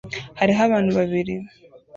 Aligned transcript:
Hariho 0.39 0.61
abantu 0.67 0.91
babiri 0.97 1.35